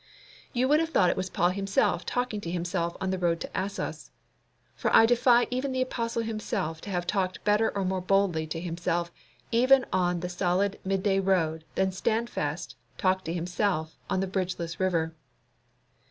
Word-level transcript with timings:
You 0.51 0.67
would 0.67 0.79
have 0.79 0.89
thought 0.89 1.11
it 1.11 1.15
was 1.15 1.29
Paul 1.29 1.51
himself 1.51 2.07
talking 2.07 2.41
to 2.41 2.49
himself 2.49 2.97
on 2.99 3.11
the 3.11 3.19
road 3.19 3.39
to 3.41 3.51
Assos. 3.55 4.09
For 4.75 4.91
I 4.95 5.05
defy 5.05 5.45
even 5.51 5.73
the 5.73 5.81
apostle 5.83 6.23
himself 6.23 6.81
to 6.81 6.89
have 6.89 7.05
talked 7.05 7.43
better 7.43 7.69
or 7.77 7.85
more 7.85 8.01
boldly 8.01 8.47
to 8.47 8.59
himself 8.59 9.11
even 9.51 9.85
on 9.93 10.21
the 10.21 10.27
solid 10.27 10.79
midday 10.83 11.19
road 11.19 11.65
than 11.75 11.91
Standfast 11.91 12.75
talked 12.97 13.25
to 13.25 13.33
himself 13.33 13.95
in 14.09 14.21
the 14.21 14.27
bridgeless 14.27 14.79
river. 14.79 15.13